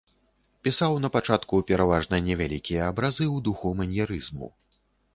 [0.67, 4.55] Пісаў напачатку пераважна невялікія абразы ў духу маньерызму.